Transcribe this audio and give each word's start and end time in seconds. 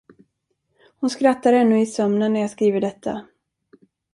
Hon 0.99 1.09
skrattar 1.09 1.53
ännu 1.53 1.81
i 1.81 1.85
sömnen 1.85 2.33
när 2.33 2.41
jag 2.41 2.51
skriver 2.51 2.81
detta. 2.81 3.25